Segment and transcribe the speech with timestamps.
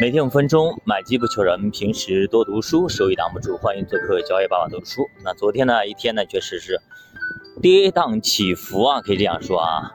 [0.00, 1.70] 每天五分钟，买基不求人。
[1.70, 3.54] 平时多读书，收益挡不住。
[3.58, 5.06] 欢迎做客交易爸爸读书。
[5.22, 6.80] 那昨天呢，一天呢，确实是
[7.60, 9.92] 跌宕起伏啊，可以这样说啊。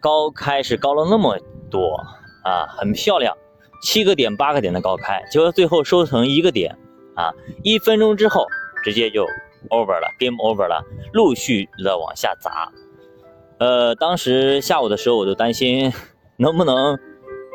[0.00, 1.38] 高开是高了那么
[1.70, 1.96] 多
[2.44, 3.34] 啊，很漂亮，
[3.82, 6.76] 七个点、八个点的高开，结果最后收成一个点
[7.16, 8.46] 啊，一分钟之后
[8.84, 9.24] 直接就
[9.70, 12.70] over 了，game over 了，陆续的往下砸。
[13.58, 15.90] 呃，当时下午的时候我就担心
[16.36, 16.98] 能不能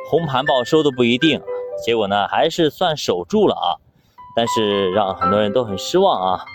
[0.10, 1.40] 红盘报收都不一定。
[1.86, 3.68] 结果呢，还是算守住了啊，
[4.36, 6.46] 但是让很多人都很失望啊。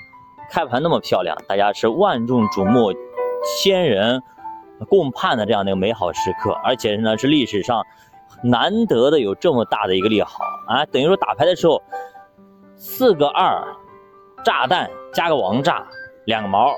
[0.51, 2.93] 开盘那么漂亮，大家是万众瞩目、
[3.63, 4.23] 千人
[4.89, 7.83] 共盼的这样的一个美好时刻，而且呢是历史上
[8.43, 10.85] 难得的有这么大的一个利好啊。
[10.87, 11.83] 等于说打牌的时候，
[12.77, 13.65] 四个二，
[14.45, 15.87] 炸弹加个王炸，
[16.27, 16.75] 两个毛，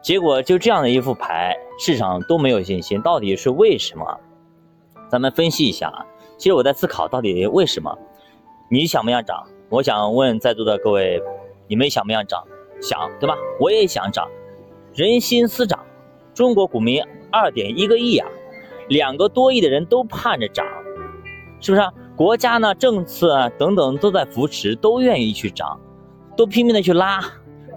[0.00, 4.20] 结果就这样的一副牌，市场都没有信心，到底是为什么？
[5.08, 6.06] 咱们分析一下啊。
[6.40, 7.94] 其实我在思考，到底为什么？
[8.70, 9.46] 你想不想涨？
[9.68, 11.22] 我想问在座的各位，
[11.68, 12.42] 你们想不想涨？
[12.80, 13.36] 想，对吧？
[13.60, 14.26] 我也想涨。
[14.94, 15.78] 人心思涨，
[16.32, 18.26] 中国股民二点一个亿啊，
[18.88, 20.64] 两个多亿的人都盼着涨，
[21.60, 21.86] 是不是？
[22.16, 25.78] 国家呢，政策等等都在扶持，都愿意去涨，
[26.38, 27.20] 都拼命的去拉，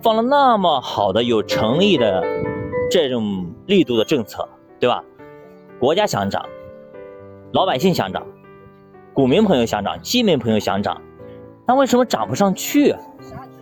[0.01, 2.23] 放了那么好的有诚意的
[2.89, 4.47] 这种力度的政策，
[4.79, 5.03] 对吧？
[5.81, 6.45] 国家想涨，
[7.51, 8.25] 老百姓想涨。
[9.13, 10.99] 股民朋友想涨，基民朋友想涨，
[11.67, 12.95] 那为什么涨不上去？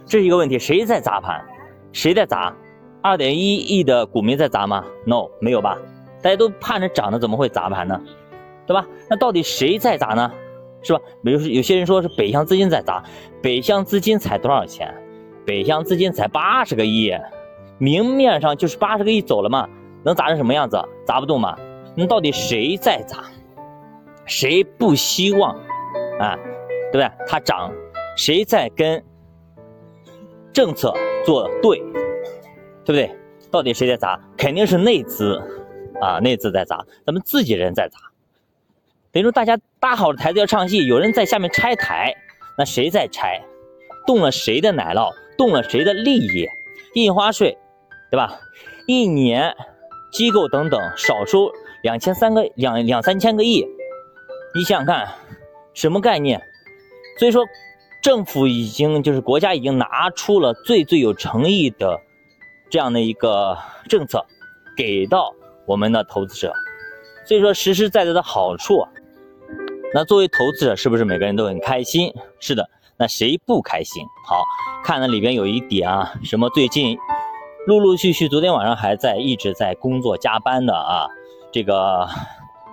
[0.05, 0.57] 这是一个问题。
[0.57, 1.43] 谁在砸盘？
[1.91, 2.55] 谁在砸？
[3.01, 5.77] 二点一亿的股民在砸吗？No，没有吧？
[6.21, 7.99] 大家都盼着涨的，怎么会砸盘呢？
[8.65, 8.87] 对吧？
[9.09, 10.31] 那到底谁在砸呢？
[10.83, 10.99] 是吧？
[11.23, 13.03] 比如说有些人说是北向资金在砸，
[13.41, 14.93] 北向资金才多少钱？
[15.45, 17.11] 北向资金才八十个亿，
[17.77, 19.67] 明面上就是八十个亿走了嘛，
[20.03, 20.81] 能砸成什么样子？
[21.05, 21.57] 砸不动嘛？
[21.95, 23.17] 那到底谁在砸？
[24.31, 25.53] 谁不希望
[26.17, 26.37] 啊？
[26.89, 27.11] 对不对？
[27.27, 27.69] 它涨，
[28.15, 29.03] 谁在跟
[30.53, 30.93] 政策
[31.25, 31.79] 作对？
[32.85, 33.11] 对不对？
[33.51, 34.17] 到底谁在砸？
[34.37, 35.37] 肯定是内资
[35.99, 37.99] 啊，内资在砸，咱们自己人在砸。
[39.11, 42.15] 等于说大家搭好了台子要唱戏，有人在下面拆台，
[42.57, 43.41] 那谁在拆？
[44.07, 45.11] 动了谁的奶酪？
[45.37, 46.47] 动了谁的利益？
[46.93, 47.57] 印花税，
[48.09, 48.39] 对吧？
[48.87, 49.53] 一年
[50.13, 51.51] 机构等等少收
[51.83, 53.67] 两千三个两两三千个亿。
[54.53, 55.07] 你想想看，
[55.73, 56.41] 什么概念？
[57.17, 57.45] 所以说，
[58.01, 61.99] 政府已经就是国家已经拿出了最最有诚意的
[62.69, 63.57] 这样的一个
[63.87, 64.25] 政策，
[64.75, 65.33] 给到
[65.65, 66.53] 我们的投资者。
[67.25, 68.85] 所以说，实实在在的好处，
[69.93, 72.13] 那作为投资者，是不是每个人都很开心？
[72.39, 74.03] 是的，那谁不开心？
[74.27, 74.43] 好
[74.83, 76.97] 看了里边有一点啊，什么最近
[77.67, 81.07] 陆陆续续，昨天晚上还在一直在工作加班的啊，
[81.53, 82.05] 这个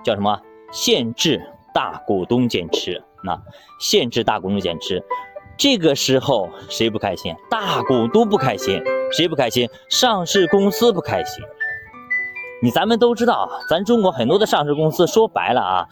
[0.02, 0.40] 叫什么
[0.72, 1.40] 限制？
[1.78, 3.40] 大股东减持，那
[3.78, 5.00] 限制大股东减持，
[5.56, 7.32] 这个时候谁不开心？
[7.48, 9.70] 大股东不开心，谁不开心？
[9.88, 11.44] 上市公司不开心。
[12.60, 15.86] 你咱们都知道，咱中国很多的上市公司，说白了啊，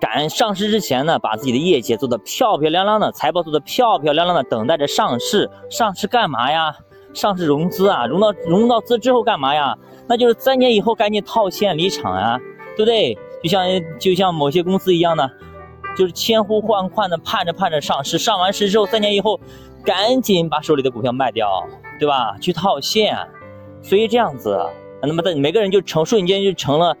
[0.00, 5.50] 赶上市之前呢，把自己的业绩做得漂漂亮亮的，财报做得漂漂亮亮的，等待着上市。
[5.68, 6.72] 上市干嘛呀？
[7.14, 9.76] 上市融资啊，融到融到资之后干嘛呀？
[10.08, 12.38] 那就是三年以后赶紧套现离场啊，
[12.76, 13.18] 对不对？
[13.42, 13.64] 就像
[13.98, 15.30] 就像某些公司一样的，
[15.96, 19.40] 就是千呼万唤的盼着盼着上市，上完市之后三年以后，
[19.84, 21.66] 赶紧把手里的股票卖掉，
[21.98, 22.36] 对吧？
[22.40, 23.16] 去套现，
[23.82, 24.58] 所以这样子，
[25.02, 26.96] 那么在每个人就成瞬间就成了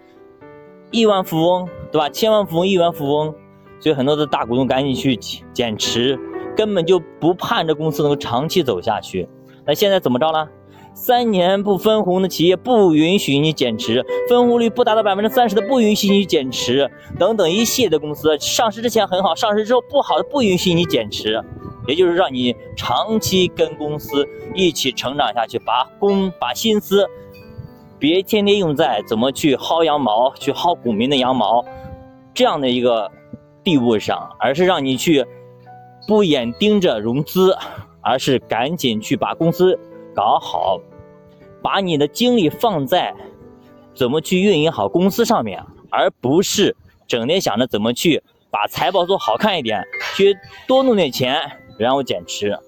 [0.90, 2.08] 亿万富翁，对吧？
[2.08, 3.34] 千万富翁、亿万富翁，
[3.80, 5.16] 所以很多的大股东赶紧去
[5.52, 6.18] 减持，
[6.56, 9.28] 根本就不盼着公司能够长期走下去。
[9.64, 10.48] 那现在怎么着了？
[10.96, 21.38] 三年不分红的企业不允许你减持，分红率不达到百分之三十的不允许你减持，等等一系列的公司上市之前很好，上市之后不好的不允许你减持，
[21.86, 27.06] 也就是让你长期跟公司一起成长下去，把工把心思
[27.98, 31.62] 别天天用在怎么去薅羊毛、去薅股民的羊毛
[32.32, 33.12] 这样的一个
[33.62, 35.26] 地步上，而是让你去
[36.08, 37.54] 不眼盯着融资，
[38.00, 39.78] 而是赶紧去把公司。
[40.16, 40.80] 搞好，
[41.62, 43.14] 把你的精力放在
[43.94, 46.74] 怎么去运营好公司上面，而不是
[47.06, 49.84] 整天想着怎么去把财报做好看一点，
[50.16, 50.34] 去
[50.66, 51.38] 多弄点钱，
[51.78, 52.58] 然后减持。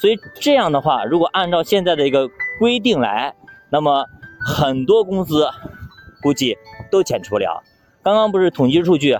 [0.00, 2.26] 所以这样的话，如果按照现在的一个
[2.58, 3.34] 规定来，
[3.70, 4.06] 那么
[4.40, 5.46] 很多公司
[6.22, 6.56] 估计
[6.90, 7.62] 都减持不了。
[8.02, 9.18] 刚刚不是统计数据，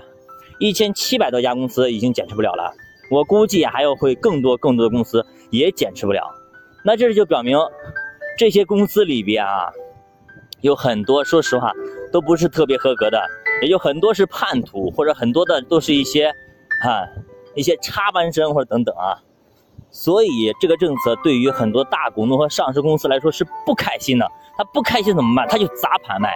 [0.57, 2.73] 一千七百多家公司已经减持不了了，
[3.11, 6.33] 我估计还有会更多更多的公司也减持不了。
[6.83, 7.57] 那这就表明，
[8.37, 9.69] 这些公司里边啊，
[10.61, 11.71] 有很多说实话
[12.11, 13.21] 都不是特别合格的，
[13.61, 16.27] 也有很多是叛徒，或者很多的都是一些，
[16.83, 17.03] 啊，
[17.55, 19.19] 一些插班生或者等等啊。
[19.91, 24.31] 所以这个政策对于很多大股东和上市公司来说是不开心的。
[24.55, 25.47] 他不开心怎么办？
[25.47, 26.35] 他就砸盘卖，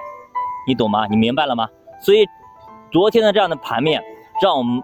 [0.68, 1.06] 你懂吗？
[1.08, 1.70] 你明白了吗？
[2.02, 2.26] 所以
[2.92, 4.04] 昨天的这样的盘面，
[4.42, 4.82] 让我们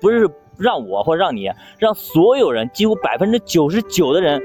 [0.00, 0.28] 不是
[0.58, 4.40] 让我或让你，让所有人几乎百分之九十九的人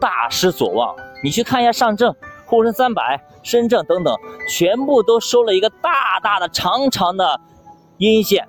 [0.00, 0.94] 大失所望。
[1.22, 2.14] 你去看一下上证、
[2.46, 4.16] 沪深三百、深证等等，
[4.48, 7.40] 全部都收了一个大大的、长长的
[7.98, 8.46] 阴线，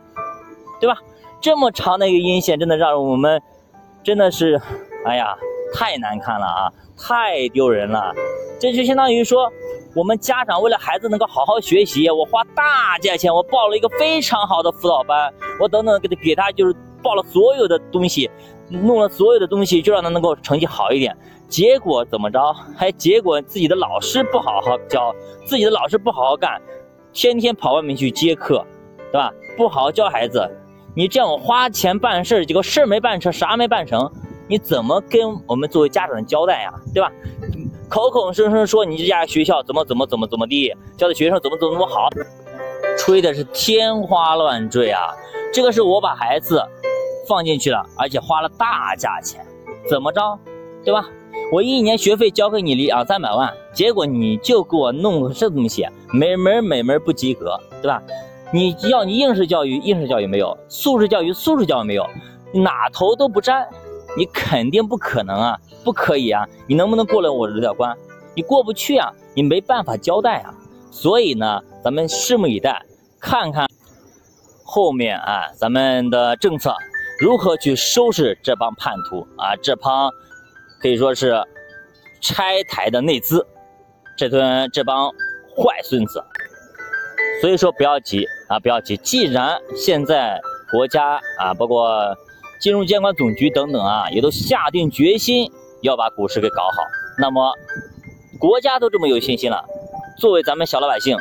[0.79, 0.97] 对吧？
[1.41, 3.41] 这么长的一个阴线，真的让我们。
[4.01, 4.59] 真的是，
[5.05, 5.35] 哎呀，
[5.73, 8.13] 太难看了啊，太丢人了。
[8.59, 9.51] 这就相当于说，
[9.93, 16.73] 我们家长为了孩子能够好好学习，我花大价钱，我报了一个非常好的辅导班，我等等给他给他就是
[17.03, 18.29] 报了所有的东西，
[18.69, 21.15] 弄了所有的东西，就让他能够成绩好一点。
[21.49, 22.53] 结果怎么着？
[22.77, 25.13] 还结果自己的老师不好好教，
[25.43, 26.61] 自己的老师不好好干，
[27.11, 28.63] 天天跑外面去接课，
[29.11, 29.31] 对吧？
[29.57, 30.47] 不好好教孩子。
[30.95, 34.11] 你这样我花钱办事结果事儿没办成，啥没办成，
[34.47, 36.71] 你怎么跟我们作为家长交代呀？
[36.93, 37.11] 对吧？
[37.89, 42.09] 口口声声说你这家学校怎么怎么怎么怎么地，教的学生怎么怎么怎么好，
[42.97, 45.09] 吹的是天花乱坠啊！
[45.51, 46.63] 这个是我把孩子
[47.27, 49.43] 放进去了，而且花了大价钱，
[49.89, 50.37] 怎么着？
[50.85, 51.09] 对吧？
[51.51, 58.01] 我一年学费交给你两三百万，结果你就给我弄个这东西，每门每门不及格，对吧？
[58.51, 62.07] 你要你应试教育，应试教育没有；素质教育，素质教育没有，
[62.53, 63.67] 哪头都不沾，
[64.17, 66.47] 你肯定不可能啊，不可以啊！
[66.67, 67.95] 你能不能过了我这道关？
[68.35, 70.53] 你过不去啊，你没办法交代啊。
[70.91, 72.83] 所以呢，咱们拭目以待，
[73.19, 73.67] 看看
[74.63, 76.73] 后面啊，咱们的政策
[77.19, 80.11] 如何去收拾这帮叛徒啊，这帮
[80.81, 81.35] 可以说是
[82.21, 83.45] 拆台的内资，
[84.17, 86.23] 这尊这帮坏孙子。
[87.41, 88.97] 所以说不要急啊，不要急。
[88.97, 90.39] 既然现在
[90.71, 92.15] 国家啊，包括
[92.59, 96.83] 金融监管总局等等啊，也都下定决心要把股市给搞好，
[97.17, 97.53] 那么
[98.39, 99.65] 国家都这么有信心了，
[100.17, 101.17] 作为咱们小老百姓，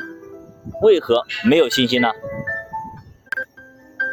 [0.83, 2.11] 为何没有信心呢？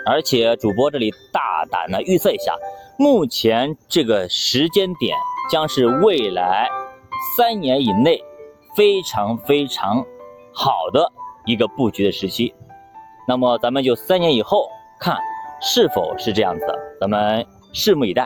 [0.07, 2.55] 而且主播这里大胆的预测一下，
[2.97, 5.17] 目前这个时间点
[5.51, 6.69] 将是未来
[7.35, 8.23] 三年以内
[8.75, 10.03] 非常非常
[10.53, 11.11] 好的。
[11.45, 12.55] 一个布局的时期，
[13.27, 14.67] 那么咱们就三年以后
[14.99, 15.17] 看
[15.61, 16.65] 是否是这样子，
[16.99, 18.25] 咱们拭目以待。